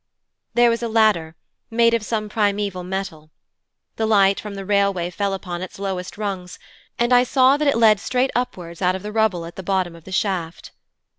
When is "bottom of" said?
9.61-10.05